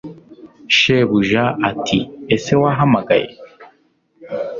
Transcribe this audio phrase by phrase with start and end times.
[0.77, 1.99] Shebuja ati
[2.35, 3.29] ese wahamagaye